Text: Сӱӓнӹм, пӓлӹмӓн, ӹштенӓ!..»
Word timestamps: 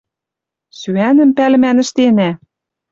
Сӱӓнӹм, 0.77 1.31
пӓлӹмӓн, 1.37 1.77
ӹштенӓ!..» 1.83 2.29